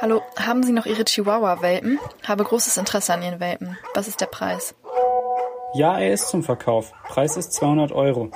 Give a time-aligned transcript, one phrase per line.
[0.00, 1.98] Hallo, haben Sie noch Ihre Chihuahua-Welpen?
[2.26, 3.76] Habe großes Interesse an Ihren Welpen.
[3.92, 4.74] Was ist der Preis?
[5.74, 6.92] Ja, er ist zum Verkauf.
[7.04, 8.30] Preis ist 200 Euro.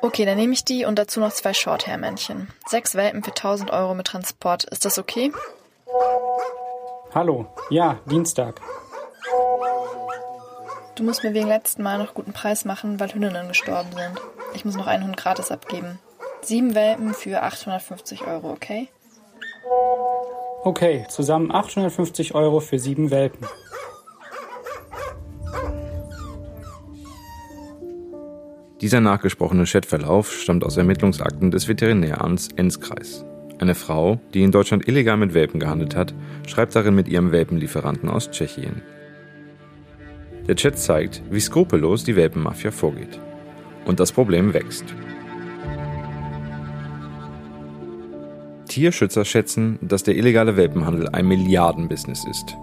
[0.00, 2.48] Okay, dann nehme ich die und dazu noch zwei Shorthair-Männchen.
[2.68, 4.62] Sechs Welpen für 1000 Euro mit Transport.
[4.64, 5.32] Ist das okay?
[7.12, 7.46] Hallo.
[7.68, 8.60] Ja, Dienstag.
[10.94, 14.20] Du musst mir wegen letzten Mal noch guten Preis machen, weil Hündinnen gestorben sind.
[14.54, 15.98] Ich muss noch einen Hund gratis abgeben.
[16.42, 18.88] Sieben Welpen für 850 Euro, okay?
[20.64, 23.46] Okay, zusammen 850 Euro für sieben Welpen.
[28.80, 33.24] Dieser nachgesprochene Chatverlauf stammt aus Ermittlungsakten des Veterinäramts Enzkreis.
[33.60, 36.14] Eine Frau, die in Deutschland illegal mit Welpen gehandelt hat,
[36.46, 38.82] schreibt darin mit ihrem Welpenlieferanten aus Tschechien.
[40.46, 43.20] Der Chat zeigt, wie skrupellos die Welpenmafia vorgeht.
[43.84, 44.94] Und das Problem wächst.
[48.78, 52.56] Tierschützer schätzen, dass der illegale Welpenhandel ein Milliardenbusiness ist.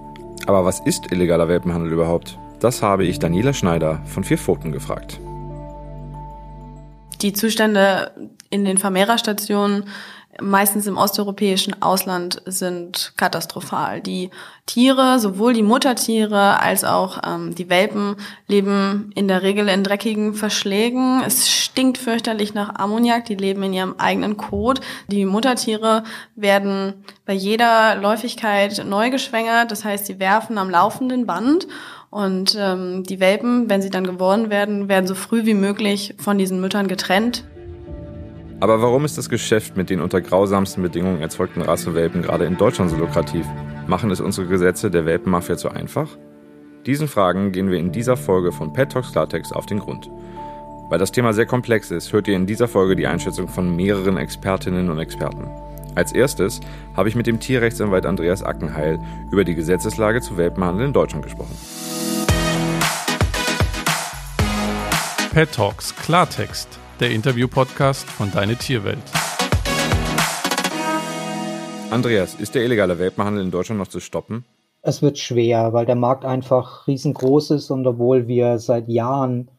[0.48, 2.40] Aber was ist illegaler Welpenhandel überhaupt?
[2.62, 5.20] Das habe ich Daniela Schneider von Vier Pfoten gefragt.
[7.22, 8.12] Die Zustände
[8.50, 9.90] in den Vermehrerstationen
[10.42, 14.02] meistens im osteuropäischen Ausland sind katastrophal.
[14.02, 14.30] Die
[14.66, 18.16] Tiere, sowohl die Muttertiere als auch ähm, die Welpen,
[18.48, 21.22] leben in der Regel in dreckigen Verschlägen.
[21.26, 23.26] Es stinkt fürchterlich nach Ammoniak.
[23.26, 24.82] Die leben in ihrem eigenen Kot.
[25.08, 26.04] Die Muttertiere
[26.36, 26.94] werden
[27.26, 29.72] bei jeder Läufigkeit neu geschwängert.
[29.72, 31.68] Das heißt, sie werfen am laufenden Band.
[32.10, 36.38] Und ähm, die Welpen, wenn sie dann geboren werden, werden so früh wie möglich von
[36.38, 37.44] diesen Müttern getrennt.
[38.62, 42.90] Aber warum ist das Geschäft mit den unter grausamsten Bedingungen erzeugten Rassewelpen gerade in Deutschland
[42.90, 43.46] so lukrativ?
[43.86, 46.18] Machen es unsere Gesetze der Welpenmafia zu einfach?
[46.86, 50.10] Diesen Fragen gehen wir in dieser Folge von Pet Talks Klartext auf den Grund.
[50.90, 54.18] Weil das Thema sehr komplex ist, hört ihr in dieser Folge die Einschätzung von mehreren
[54.18, 55.50] Expertinnen und Experten.
[55.96, 56.62] Als erstes
[56.96, 59.00] habe ich mit dem Tierrechtsanwalt Andreas Ackenheil
[59.32, 61.58] über die Gesetzeslage zu Welpenhandel in Deutschland gesprochen.
[65.34, 68.98] Pet Talks Klartext der Interview-Podcast von Deine Tierwelt.
[71.92, 74.46] Andreas, ist der illegale Welpenhandel in Deutschland noch zu stoppen?
[74.82, 79.50] Es wird schwer, weil der Markt einfach riesengroß ist und obwohl wir seit Jahren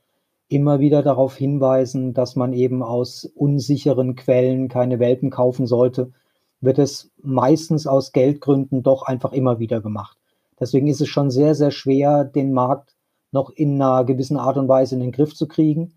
[0.49, 6.13] immer wieder darauf hinweisen, dass man eben aus unsicheren Quellen keine Welpen kaufen sollte,
[6.61, 10.17] wird es meistens aus Geldgründen doch einfach immer wieder gemacht.
[10.59, 12.95] Deswegen ist es schon sehr, sehr schwer, den Markt
[13.31, 15.96] noch in einer gewissen Art und Weise in den Griff zu kriegen.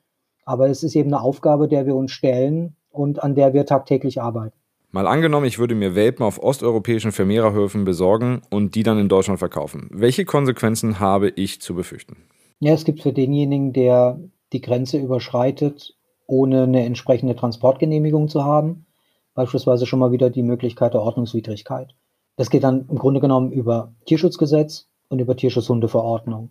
[0.50, 4.20] Aber es ist eben eine Aufgabe, der wir uns stellen und an der wir tagtäglich
[4.20, 4.58] arbeiten.
[4.90, 9.38] Mal angenommen, ich würde mir Welpen auf osteuropäischen Vermehrerhöfen besorgen und die dann in Deutschland
[9.38, 9.92] verkaufen.
[9.94, 12.18] Welche Konsequenzen habe ich zu befürchten?
[12.58, 14.20] Ja, es gibt für denjenigen, der
[14.52, 15.96] die Grenze überschreitet,
[16.26, 18.88] ohne eine entsprechende Transportgenehmigung zu haben,
[19.36, 21.94] beispielsweise schon mal wieder die Möglichkeit der Ordnungswidrigkeit.
[22.38, 26.50] Das geht dann im Grunde genommen über Tierschutzgesetz und über Tierschutzhundeverordnung.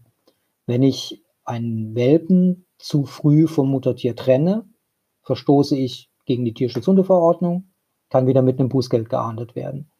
[0.67, 4.65] Wenn ich einen Welpen zu früh vom Muttertier trenne,
[5.23, 7.65] verstoße ich gegen die Tierschutzhundeverordnung,
[8.09, 9.91] kann wieder mit einem Bußgeld geahndet werden.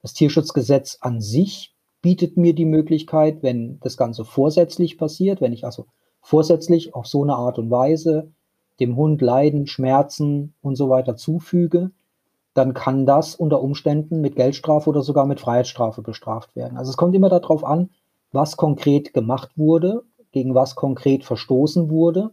[0.00, 5.64] Das Tierschutzgesetz an sich bietet mir die Möglichkeit, wenn das Ganze vorsätzlich passiert, wenn ich
[5.64, 5.86] also
[6.20, 8.32] vorsätzlich auf so eine Art und Weise
[8.80, 11.92] dem Hund Leiden, Schmerzen und so weiter zufüge,
[12.54, 16.76] dann kann das unter Umständen mit Geldstrafe oder sogar mit Freiheitsstrafe bestraft werden.
[16.76, 17.90] Also es kommt immer darauf an,
[18.32, 22.30] was konkret gemacht wurde gegen was konkret verstoßen wurde.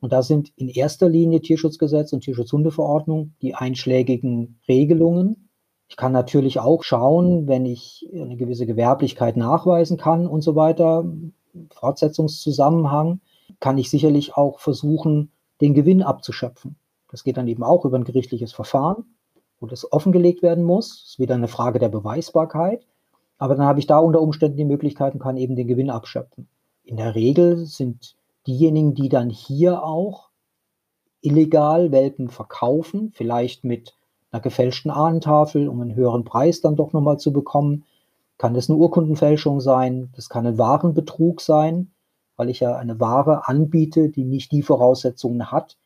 [0.00, 5.48] Und da sind in erster Linie Tierschutzgesetz und Tierschutzhundeverordnung die einschlägigen Regelungen.
[5.88, 11.04] Ich kann natürlich auch schauen, wenn ich eine gewisse Gewerblichkeit nachweisen kann und so weiter,
[11.70, 13.20] Fortsetzungszusammenhang,
[13.60, 15.30] kann ich sicherlich auch versuchen,
[15.60, 16.76] den Gewinn abzuschöpfen.
[17.10, 19.04] Das geht dann eben auch über ein gerichtliches Verfahren,
[19.60, 20.88] wo das offengelegt werden muss.
[20.88, 22.86] Das ist wieder eine Frage der Beweisbarkeit.
[23.38, 26.48] Aber dann habe ich da unter Umständen die Möglichkeit und kann eben den Gewinn abschöpfen
[26.84, 28.16] in der Regel sind
[28.46, 30.30] diejenigen, die dann hier auch
[31.20, 33.94] illegal Welpen verkaufen, vielleicht mit
[34.30, 37.84] einer gefälschten Ahnentafel, um einen höheren Preis dann doch nochmal zu bekommen.
[38.38, 40.10] Kann das eine Urkundenfälschung sein?
[40.16, 41.92] Das kann ein Warenbetrug sein,
[42.36, 45.76] weil ich ja eine Ware anbiete, die nicht die Voraussetzungen hat,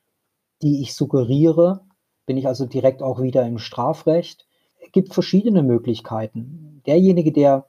[0.62, 1.80] die ich suggeriere.
[2.24, 4.46] Bin ich also direkt auch wieder im Strafrecht.
[4.82, 6.82] Es gibt verschiedene Möglichkeiten.
[6.86, 7.66] Derjenige, der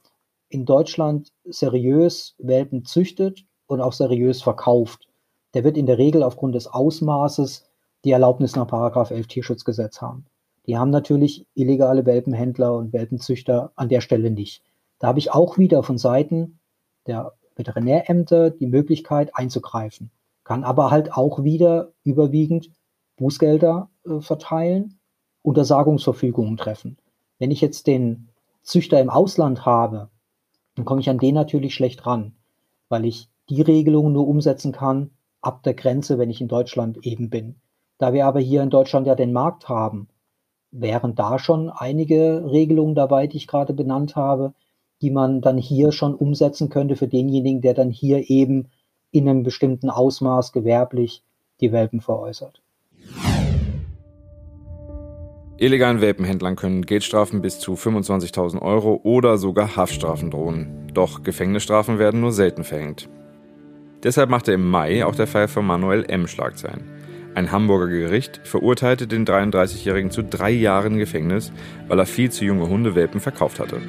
[0.48, 5.08] in Deutschland seriös Welpen züchtet und auch seriös verkauft,
[5.54, 7.68] der wird in der Regel aufgrund des Ausmaßes
[8.04, 10.26] die Erlaubnis nach Paragraph 11 Tierschutzgesetz haben.
[10.66, 14.62] Die haben natürlich illegale Welpenhändler und Welpenzüchter an der Stelle nicht.
[14.98, 16.60] Da habe ich auch wieder von Seiten
[17.06, 20.10] der Veterinärämter die Möglichkeit einzugreifen,
[20.44, 22.70] kann aber halt auch wieder überwiegend
[23.16, 25.00] Bußgelder äh, verteilen,
[25.42, 26.98] Untersagungsverfügungen treffen.
[27.38, 28.28] Wenn ich jetzt den
[28.62, 30.10] Züchter im Ausland habe,
[30.78, 32.34] dann komme ich an den natürlich schlecht ran,
[32.88, 35.10] weil ich die Regelungen nur umsetzen kann
[35.40, 37.56] ab der Grenze, wenn ich in Deutschland eben bin.
[37.98, 40.06] Da wir aber hier in Deutschland ja den Markt haben,
[40.70, 44.54] wären da schon einige Regelungen dabei, die ich gerade benannt habe,
[45.02, 48.68] die man dann hier schon umsetzen könnte für denjenigen, der dann hier eben
[49.10, 51.24] in einem bestimmten Ausmaß gewerblich
[51.60, 52.62] die Welpen veräußert.
[55.60, 60.86] Illegalen Welpenhändlern können Geldstrafen bis zu 25.000 Euro oder sogar Haftstrafen drohen.
[60.94, 63.08] Doch Gefängnisstrafen werden nur selten verhängt.
[64.04, 66.28] Deshalb machte im Mai auch der Fall von Manuel M.
[66.28, 66.84] Schlagzeilen.
[67.34, 71.52] Ein Hamburger Gericht verurteilte den 33-Jährigen zu drei Jahren Gefängnis,
[71.88, 73.80] weil er viel zu junge Hundewelpen verkauft hatte.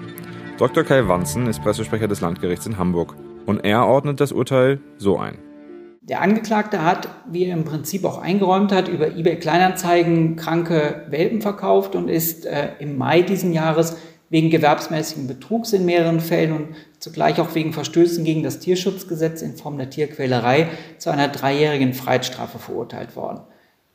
[0.57, 0.83] Dr.
[0.83, 5.37] Kai Wanzen ist Pressesprecher des Landgerichts in Hamburg und er ordnet das Urteil so ein.
[6.09, 11.39] Der Angeklagte hat, wie er im Prinzip auch eingeräumt hat, über eBay Kleinanzeigen kranke Welpen
[11.39, 13.95] verkauft und ist äh, im Mai diesen Jahres
[14.31, 16.67] wegen gewerbsmäßigen Betrugs in mehreren Fällen und
[16.97, 22.57] zugleich auch wegen Verstößen gegen das Tierschutzgesetz in Form der Tierquälerei zu einer dreijährigen Freiheitsstrafe
[22.57, 23.41] verurteilt worden.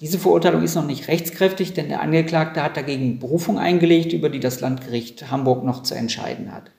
[0.00, 4.40] Diese Verurteilung ist noch nicht rechtskräftig, denn der Angeklagte hat dagegen Berufung eingelegt, über die
[4.40, 6.70] das Landgericht Hamburg noch zu entscheiden hat.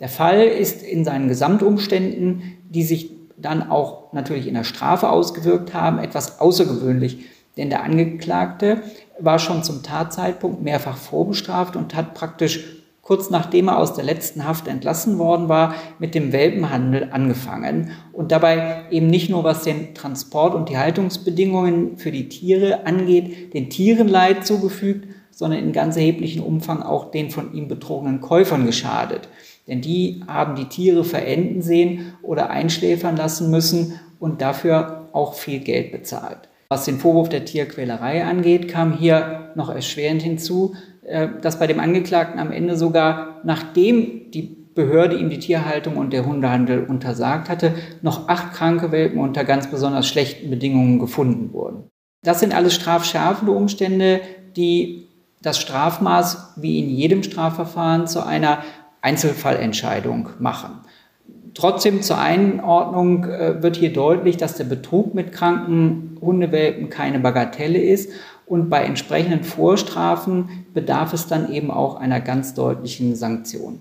[0.00, 5.74] Der Fall ist in seinen Gesamtumständen, die sich dann auch natürlich in der Strafe ausgewirkt
[5.74, 7.26] haben, etwas außergewöhnlich.
[7.56, 8.82] Denn der Angeklagte
[9.18, 12.64] war schon zum Tatzeitpunkt mehrfach vorbestraft und hat praktisch
[13.10, 18.30] kurz nachdem er aus der letzten Haft entlassen worden war, mit dem Welpenhandel angefangen und
[18.30, 23.68] dabei eben nicht nur was den Transport und die Haltungsbedingungen für die Tiere angeht, den
[23.68, 29.28] Tieren Leid zugefügt, sondern in ganz erheblichem Umfang auch den von ihm betrogenen Käufern geschadet.
[29.70, 35.60] Denn die haben die Tiere verenden sehen oder einschläfern lassen müssen und dafür auch viel
[35.60, 36.48] Geld bezahlt.
[36.68, 40.74] Was den Vorwurf der Tierquälerei angeht, kam hier noch erschwerend hinzu,
[41.06, 46.12] äh, dass bei dem Angeklagten am Ende sogar, nachdem die Behörde ihm die Tierhaltung und
[46.12, 51.88] der Hundehandel untersagt hatte, noch acht kranke Welpen unter ganz besonders schlechten Bedingungen gefunden wurden.
[52.24, 54.20] Das sind alles strafschärfende Umstände,
[54.56, 55.08] die
[55.42, 58.58] das Strafmaß wie in jedem Strafverfahren zu einer
[59.02, 60.80] Einzelfallentscheidung machen.
[61.54, 67.80] Trotzdem zur Einordnung äh, wird hier deutlich, dass der Betrug mit kranken Hundewelpen keine Bagatelle
[67.80, 68.10] ist
[68.46, 73.80] und bei entsprechenden Vorstrafen bedarf es dann eben auch einer ganz deutlichen Sanktion.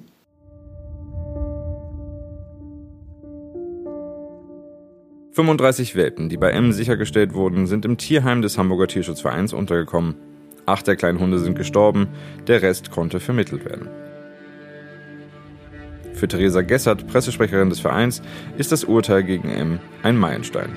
[5.33, 10.15] »35 Welpen, die bei M sichergestellt wurden, sind im Tierheim des Hamburger Tierschutzvereins untergekommen.
[10.65, 12.09] Acht der kleinen Hunde sind gestorben,
[12.47, 13.87] der Rest konnte vermittelt werden.
[16.19, 18.21] Für Theresa Gessert, Pressesprecherin des Vereins,
[18.57, 20.69] ist das Urteil gegen M ein Meilenstein.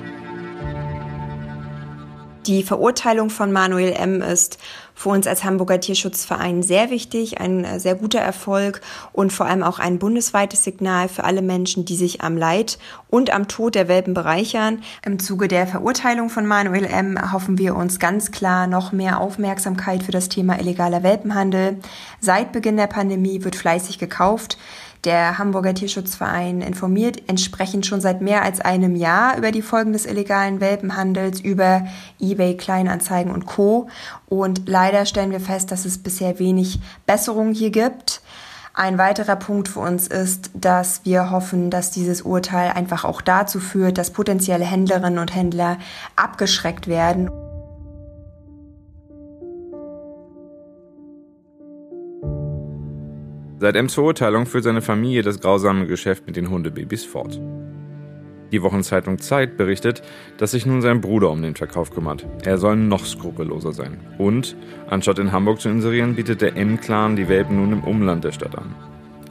[2.45, 4.21] Die Verurteilung von Manuel M.
[4.21, 4.57] ist
[4.93, 8.81] für uns als Hamburger Tierschutzverein sehr wichtig, ein äh, sehr guter Erfolg
[9.11, 12.77] und vor allem auch ein bundesweites Signal für alle Menschen, die sich am Leid
[13.09, 14.81] und am Tod der Welpen bereichern.
[15.05, 17.17] Im Zuge der Verurteilung von Manuel M.
[17.17, 21.79] erhoffen wir uns ganz klar noch mehr Aufmerksamkeit für das Thema illegaler Welpenhandel.
[22.19, 24.57] Seit Beginn der Pandemie wird fleißig gekauft.
[25.03, 30.05] Der Hamburger Tierschutzverein informiert entsprechend schon seit mehr als einem Jahr über die Folgen des
[30.05, 31.85] illegalen Welpenhandels, über
[32.21, 33.89] eBay Kleinanzeigen und Co.
[34.29, 38.21] Und leider stellen wir fest, dass es bisher wenig Besserungen hier gibt.
[38.73, 43.59] Ein weiterer Punkt für uns ist, dass wir hoffen, dass dieses Urteil einfach auch dazu
[43.59, 45.77] führt, dass potenzielle Händlerinnen und Händler
[46.15, 47.29] abgeschreckt werden.
[53.63, 57.39] Seit Ems Verurteilung führt seine Familie das grausame Geschäft mit den Hundebabys fort.
[58.51, 60.01] Die Wochenzeitung Zeit berichtet,
[60.37, 62.27] dass sich nun sein Bruder um den Verkauf kümmert.
[62.43, 64.01] Er soll noch skrupelloser sein.
[64.17, 64.57] Und,
[64.89, 68.57] anstatt in Hamburg zu inserieren, bietet der M-Clan die Welpen nun im Umland der Stadt
[68.57, 68.75] an.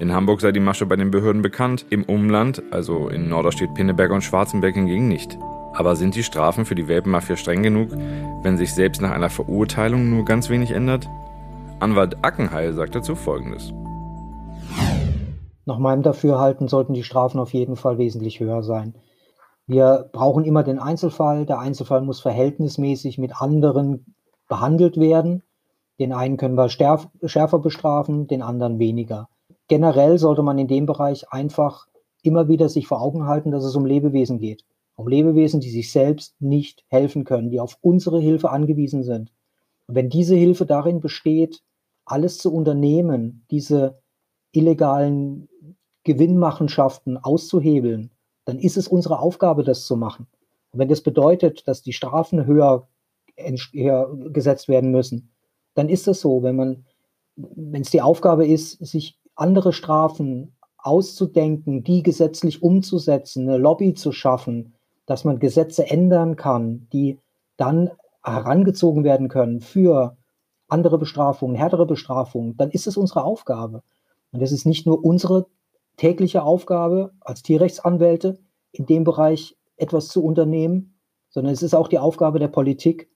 [0.00, 4.12] In Hamburg sei die Masche bei den Behörden bekannt, im Umland, also in Norderstedt, Pinneberg
[4.12, 5.36] und Schwarzenberg hingegen nicht.
[5.74, 7.90] Aber sind die Strafen für die Welpenmafia streng genug,
[8.42, 11.06] wenn sich selbst nach einer Verurteilung nur ganz wenig ändert?
[11.80, 13.74] Anwalt Ackenheil sagt dazu Folgendes.
[15.64, 18.94] Nach meinem Dafürhalten sollten die Strafen auf jeden Fall wesentlich höher sein.
[19.66, 21.46] Wir brauchen immer den Einzelfall.
[21.46, 24.14] Der Einzelfall muss verhältnismäßig mit anderen
[24.48, 25.42] behandelt werden.
[26.00, 29.28] Den einen können wir schärfer bestrafen, den anderen weniger.
[29.68, 31.86] Generell sollte man in dem Bereich einfach
[32.22, 34.64] immer wieder sich vor Augen halten, dass es um Lebewesen geht.
[34.96, 39.32] Um Lebewesen, die sich selbst nicht helfen können, die auf unsere Hilfe angewiesen sind.
[39.86, 41.62] Und wenn diese Hilfe darin besteht,
[42.04, 44.02] alles zu unternehmen, diese
[44.52, 45.48] illegalen
[46.04, 48.10] Gewinnmachenschaften auszuhebeln,
[48.44, 50.26] dann ist es unsere Aufgabe, das zu machen.
[50.72, 52.88] Und wenn das bedeutet, dass die Strafen höher,
[53.36, 55.30] gesetzt werden müssen,
[55.74, 56.42] dann ist das so.
[56.42, 56.84] Wenn
[57.36, 64.12] wenn es die Aufgabe ist, sich andere Strafen auszudenken, die gesetzlich umzusetzen, eine Lobby zu
[64.12, 64.74] schaffen,
[65.06, 67.18] dass man Gesetze ändern kann, die
[67.56, 67.90] dann
[68.22, 70.16] herangezogen werden können für
[70.68, 73.82] andere Bestrafungen, härtere Bestrafungen, dann ist es unsere Aufgabe.
[74.32, 75.46] Und es ist nicht nur unsere
[75.96, 78.38] tägliche Aufgabe als Tierrechtsanwälte,
[78.72, 80.94] in dem Bereich etwas zu unternehmen,
[81.28, 83.08] sondern es ist auch die Aufgabe der Politik,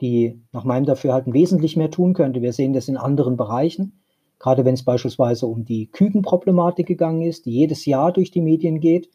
[0.00, 2.42] die nach meinem Dafürhalten wesentlich mehr tun könnte.
[2.42, 4.00] Wir sehen das in anderen Bereichen,
[4.38, 8.80] gerade wenn es beispielsweise um die Kükenproblematik gegangen ist, die jedes Jahr durch die Medien
[8.80, 9.08] geht.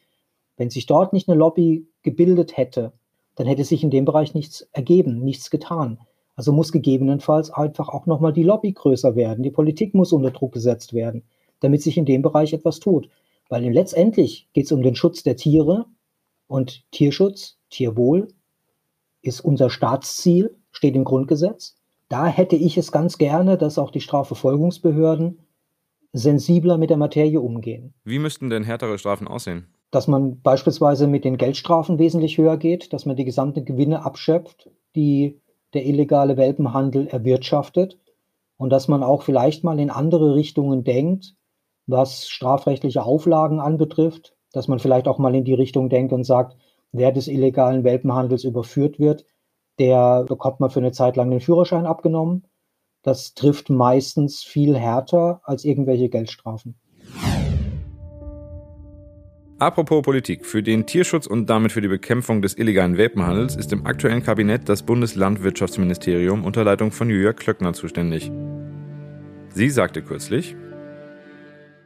[0.56, 2.92] Wenn sich dort nicht eine Lobby gebildet hätte,
[3.36, 5.98] dann hätte sich in dem Bereich nichts ergeben, nichts getan.
[6.34, 9.42] Also muss gegebenenfalls einfach auch nochmal die Lobby größer werden.
[9.42, 11.24] Die Politik muss unter Druck gesetzt werden,
[11.62, 13.08] damit sich in dem Bereich etwas tut.
[13.48, 15.86] Weil letztendlich geht es um den Schutz der Tiere
[16.46, 18.28] und Tierschutz, Tierwohl
[19.22, 21.76] ist unser Staatsziel, steht im Grundgesetz.
[22.08, 25.38] Da hätte ich es ganz gerne, dass auch die Strafverfolgungsbehörden
[26.12, 27.94] sensibler mit der Materie umgehen.
[28.04, 29.66] Wie müssten denn härtere Strafen aussehen?
[29.90, 34.70] Dass man beispielsweise mit den Geldstrafen wesentlich höher geht, dass man die gesamten Gewinne abschöpft,
[34.94, 35.40] die
[35.74, 37.98] der illegale Welpenhandel erwirtschaftet
[38.58, 41.34] und dass man auch vielleicht mal in andere Richtungen denkt,
[41.86, 46.56] was strafrechtliche Auflagen anbetrifft, dass man vielleicht auch mal in die Richtung denkt und sagt,
[46.92, 49.24] wer des illegalen Welpenhandels überführt wird,
[49.78, 52.44] der bekommt man für eine Zeit lang den Führerschein abgenommen.
[53.02, 56.76] Das trifft meistens viel härter als irgendwelche Geldstrafen.
[59.58, 60.44] Apropos Politik.
[60.44, 64.68] Für den Tierschutz und damit für die Bekämpfung des illegalen Welpenhandels ist im aktuellen Kabinett
[64.68, 68.32] das Bundeslandwirtschaftsministerium unter Leitung von Julia Klöckner zuständig.
[69.50, 70.56] Sie sagte kürzlich,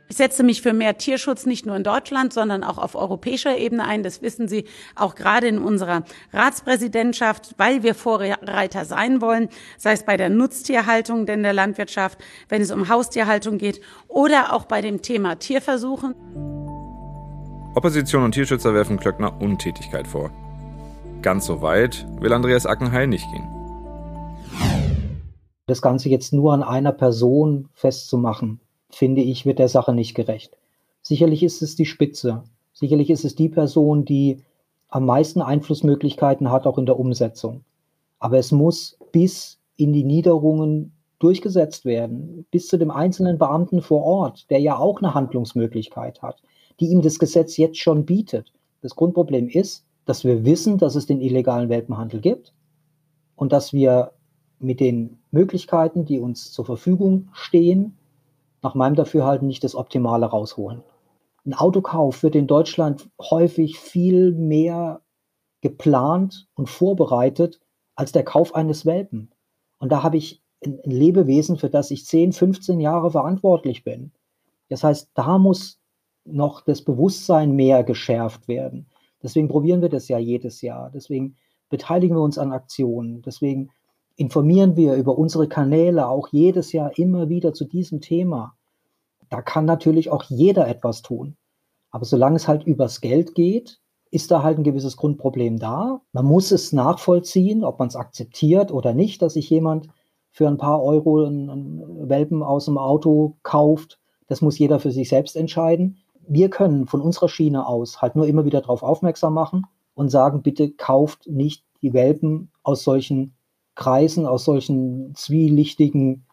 [0.08, 3.84] ich setze mich für mehr Tierschutz nicht nur in Deutschland, sondern auch auf europäischer Ebene
[3.84, 4.02] ein.
[4.02, 9.48] Das wissen Sie auch gerade in unserer Ratspräsidentschaft, weil wir Vorreiter sein wollen,
[9.78, 14.66] sei es bei der Nutztierhaltung in der Landwirtschaft, wenn es um Haustierhaltung geht oder auch
[14.66, 16.14] bei dem Thema Tierversuchen.
[17.74, 20.30] Opposition und Tierschützer werfen Klöckner Untätigkeit vor.
[21.20, 23.48] Ganz so weit will Andreas Ackenheil nicht gehen.
[25.66, 28.60] Das Ganze jetzt nur an einer Person festzumachen,
[28.90, 30.56] finde ich, wird der Sache nicht gerecht.
[31.02, 32.44] Sicherlich ist es die Spitze.
[32.72, 34.42] Sicherlich ist es die Person, die
[34.88, 37.64] am meisten Einflussmöglichkeiten hat, auch in der Umsetzung.
[38.18, 44.02] Aber es muss bis in die Niederungen durchgesetzt werden, bis zu dem einzelnen Beamten vor
[44.02, 46.42] Ort, der ja auch eine Handlungsmöglichkeit hat,
[46.80, 48.52] die ihm das Gesetz jetzt schon bietet.
[48.82, 52.52] Das Grundproblem ist, dass wir wissen, dass es den illegalen Welpenhandel gibt
[53.34, 54.12] und dass wir
[54.58, 57.96] mit den Möglichkeiten, die uns zur Verfügung stehen,
[58.62, 60.82] nach meinem Dafürhalten nicht das Optimale rausholen.
[61.44, 65.00] Ein Autokauf wird in Deutschland häufig viel mehr
[65.60, 67.60] geplant und vorbereitet
[67.94, 69.30] als der Kauf eines Welpen.
[69.78, 74.12] Und da habe ich ein Lebewesen, für das ich 10, 15 Jahre verantwortlich bin.
[74.68, 75.80] Das heißt, da muss
[76.24, 78.86] noch das Bewusstsein mehr geschärft werden.
[79.22, 80.90] Deswegen probieren wir das ja jedes Jahr.
[80.92, 81.36] Deswegen
[81.68, 83.22] beteiligen wir uns an Aktionen.
[83.22, 83.70] Deswegen
[84.16, 88.54] informieren wir über unsere Kanäle auch jedes Jahr immer wieder zu diesem Thema.
[89.28, 91.36] Da kann natürlich auch jeder etwas tun.
[91.90, 93.80] Aber solange es halt übers Geld geht,
[94.10, 96.00] ist da halt ein gewisses Grundproblem da.
[96.12, 99.88] Man muss es nachvollziehen, ob man es akzeptiert oder nicht, dass sich jemand
[100.30, 103.98] für ein paar Euro einen Welpen aus dem Auto kauft.
[104.28, 105.98] Das muss jeder für sich selbst entscheiden.
[106.28, 110.42] Wir können von unserer Schiene aus halt nur immer wieder darauf aufmerksam machen und sagen,
[110.42, 113.35] bitte kauft nicht die Welpen aus solchen
[113.76, 116.26] Kreisen, aus solchen zwielichtigen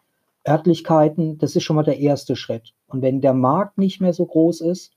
[0.46, 1.38] Örtlichkeiten.
[1.38, 2.74] Das ist schon mal der erste Schritt.
[2.86, 4.92] Und wenn der Markt nicht mehr so groß ist,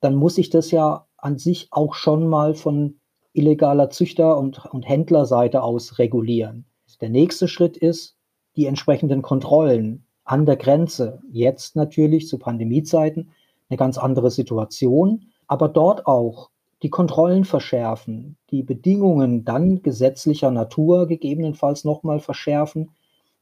[0.00, 3.00] dann muss sich das ja an sich auch schon mal von
[3.32, 6.64] illegaler Züchter- und, und Händlerseite aus regulieren.
[7.00, 8.16] Der nächste Schritt ist
[8.56, 11.20] die entsprechenden Kontrollen an der Grenze.
[11.30, 13.30] Jetzt natürlich zu Pandemiezeiten
[13.68, 16.50] eine ganz andere Situation, aber dort auch
[16.82, 22.90] die Kontrollen verschärfen, die Bedingungen dann gesetzlicher Natur gegebenenfalls nochmal verschärfen,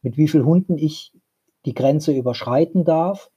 [0.02, 1.12] mit wie vielen Hunden ich
[1.66, 3.31] die Grenze überschreiten darf,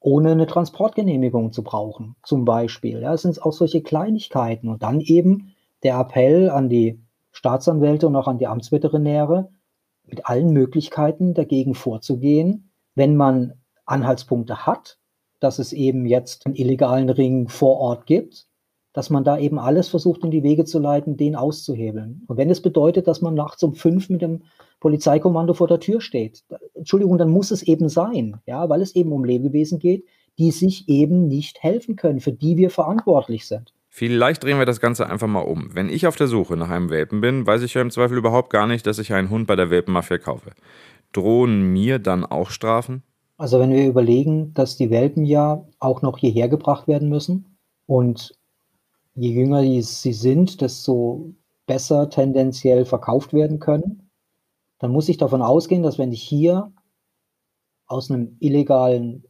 [0.00, 3.00] ohne eine Transportgenehmigung zu brauchen, zum Beispiel.
[3.00, 4.68] Ja, es sind auch solche Kleinigkeiten.
[4.68, 7.00] Und dann eben der Appell an die
[7.30, 9.50] Staatsanwälte und auch an die Amtsveterinäre,
[10.04, 13.54] mit allen Möglichkeiten dagegen vorzugehen, wenn man
[13.86, 14.98] Anhaltspunkte hat,
[15.38, 18.46] dass es eben jetzt einen illegalen Ring vor Ort gibt,
[18.92, 22.22] dass man da eben alles versucht in die Wege zu leiten, den auszuhebeln.
[22.26, 24.42] Und wenn es bedeutet, dass man nachts um fünf mit dem
[24.80, 26.44] Polizeikommando vor der Tür steht,
[26.74, 30.04] Entschuldigung, dann muss es eben sein, ja, weil es eben um Lebewesen geht,
[30.38, 33.72] die sich eben nicht helfen können, für die wir verantwortlich sind.
[33.94, 35.74] Vielleicht drehen wir das Ganze einfach mal um.
[35.74, 38.48] Wenn ich auf der Suche nach einem Welpen bin, weiß ich ja im Zweifel überhaupt
[38.48, 40.52] gar nicht, dass ich einen Hund bei der Welpenmafia kaufe.
[41.12, 43.02] Drohen mir dann auch Strafen?
[43.36, 48.32] Also wenn wir überlegen, dass die Welpen ja auch noch hierher gebracht werden müssen und
[49.14, 51.34] je jünger sie sind, desto
[51.66, 54.10] besser tendenziell verkauft werden können,
[54.78, 56.72] dann muss ich davon ausgehen, dass wenn ich hier
[57.86, 59.24] aus einem illegalen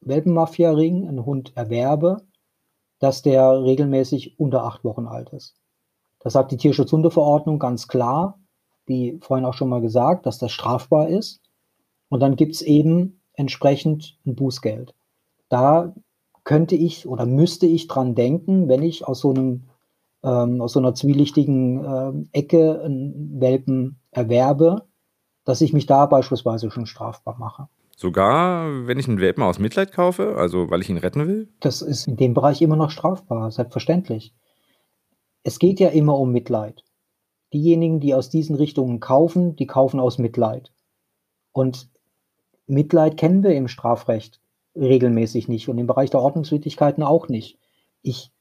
[0.00, 2.22] Welpenmafia-Ring einen Hund erwerbe,
[2.98, 5.56] dass der regelmäßig unter acht Wochen alt ist.
[6.20, 8.38] Das sagt die Tierschutzhundeverordnung ganz klar,
[8.86, 11.40] wie vorhin auch schon mal gesagt, dass das strafbar ist.
[12.08, 14.94] Und dann gibt es eben entsprechend ein Bußgeld.
[15.48, 15.94] Da
[16.44, 19.64] könnte ich oder müsste ich dran denken, wenn ich aus so einem
[20.22, 24.86] ähm, aus so einer zwielichtigen ähm, Ecke einen Welpen erwerbe,
[25.44, 27.68] dass ich mich da beispielsweise schon strafbar mache.
[27.96, 31.48] Sogar wenn ich einen Welpen aus Mitleid kaufe, also weil ich ihn retten will?
[31.60, 34.34] Das ist in dem Bereich immer noch strafbar, selbstverständlich.
[35.42, 36.82] Es geht ja immer um Mitleid.
[37.52, 40.72] Diejenigen, die aus diesen Richtungen kaufen, die kaufen aus Mitleid.
[41.52, 41.88] Und
[42.66, 44.40] Mitleid kennen wir im Strafrecht
[44.76, 47.58] regelmäßig nicht und im Bereich der Ordnungswidrigkeiten auch nicht.
[48.02, 48.32] Ich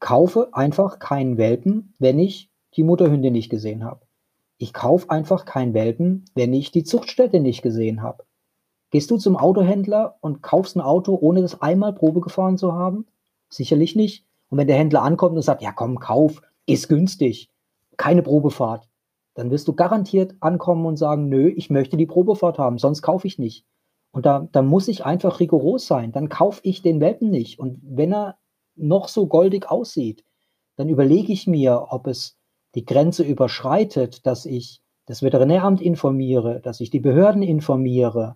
[0.00, 4.06] kaufe einfach keinen Welpen, wenn ich die Mutterhündin nicht gesehen habe.
[4.58, 8.24] Ich kaufe einfach keinen Welpen, wenn ich die Zuchtstätte nicht gesehen habe.
[8.90, 13.06] Gehst du zum Autohändler und kaufst ein Auto, ohne das einmal Probe gefahren zu haben?
[13.48, 14.24] Sicherlich nicht.
[14.50, 17.50] Und wenn der Händler ankommt und sagt, ja komm, kauf, ist günstig,
[17.96, 18.88] keine Probefahrt,
[19.34, 23.26] dann wirst du garantiert ankommen und sagen, nö, ich möchte die Probefahrt haben, sonst kaufe
[23.26, 23.64] ich nicht.
[24.18, 26.10] Und da, da muss ich einfach rigoros sein.
[26.10, 27.60] Dann kaufe ich den Welpen nicht.
[27.60, 28.36] Und wenn er
[28.74, 30.24] noch so goldig aussieht,
[30.74, 32.36] dann überlege ich mir, ob es
[32.74, 38.34] die Grenze überschreitet, dass ich das Veterinäramt informiere, dass ich die Behörden informiere,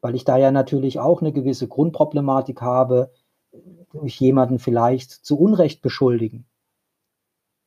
[0.00, 3.12] weil ich da ja natürlich auch eine gewisse Grundproblematik habe,
[3.92, 6.46] durch jemanden vielleicht zu Unrecht beschuldigen.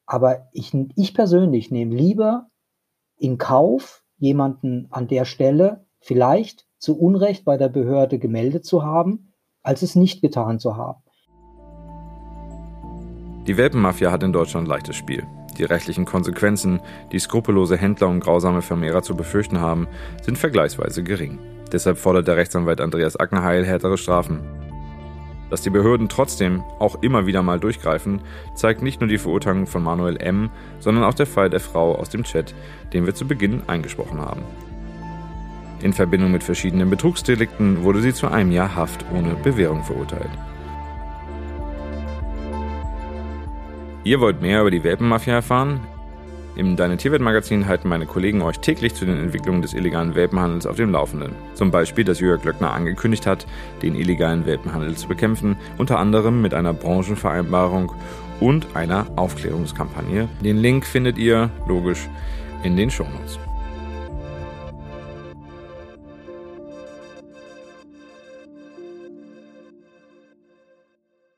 [0.05, 2.49] Aber ich, ich persönlich nehme lieber
[3.15, 9.33] in Kauf, jemanden an der Stelle vielleicht zu Unrecht bei der Behörde gemeldet zu haben,
[9.63, 11.01] als es nicht getan zu haben.
[13.47, 15.23] Die Welpenmafia hat in Deutschland leichtes Spiel.
[15.57, 16.79] Die rechtlichen Konsequenzen,
[17.11, 19.87] die skrupellose Händler und grausame Vermehrer zu befürchten haben,
[20.21, 21.39] sind vergleichsweise gering.
[21.71, 24.41] Deshalb fordert der Rechtsanwalt Andreas Ackenheil härtere Strafen.
[25.49, 28.21] Dass die Behörden trotzdem auch immer wieder mal durchgreifen,
[28.55, 32.09] zeigt nicht nur die Verurteilung von Manuel M., sondern auch der Fall der Frau aus
[32.09, 32.53] dem Chat,
[32.93, 34.41] den wir zu Beginn eingesprochen haben.
[35.85, 40.31] In Verbindung mit verschiedenen Betrugsdelikten wurde sie zu einem Jahr Haft ohne Bewährung verurteilt.
[44.03, 45.81] Ihr wollt mehr über die Welpenmafia erfahren?
[46.55, 50.77] Im Deine Tierwelt-Magazin halten meine Kollegen euch täglich zu den Entwicklungen des illegalen Welpenhandels auf
[50.77, 51.35] dem Laufenden.
[51.53, 53.45] Zum Beispiel, dass Jörg Löckner angekündigt hat,
[53.83, 57.91] den illegalen Welpenhandel zu bekämpfen, unter anderem mit einer Branchenvereinbarung
[58.39, 60.29] und einer Aufklärungskampagne.
[60.43, 62.09] Den Link findet ihr, logisch,
[62.63, 63.37] in den Shownotes.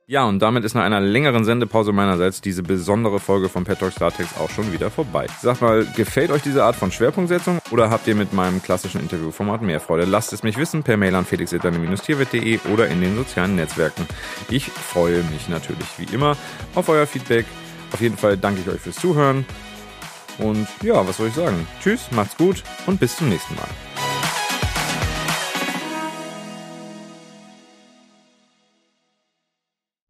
[0.09, 3.99] Ja, und damit ist nach einer längeren Sendepause meinerseits diese besondere Folge von Pet Talks
[3.99, 5.27] Latex auch schon wieder vorbei.
[5.41, 9.61] Sag mal, gefällt euch diese Art von Schwerpunktsetzung oder habt ihr mit meinem klassischen Interviewformat
[9.61, 10.05] mehr Freude?
[10.05, 14.07] Lasst es mich wissen per Mail an felix.tierwelt.de oder in den sozialen Netzwerken.
[14.49, 16.37] Ich freue mich natürlich wie immer
[16.73, 17.45] auf euer Feedback.
[17.91, 19.45] Auf jeden Fall danke ich euch fürs Zuhören.
[20.37, 21.67] Und ja, was soll ich sagen?
[21.83, 24.06] Tschüss, macht's gut und bis zum nächsten Mal.